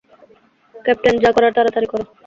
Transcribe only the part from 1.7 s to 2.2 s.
করো!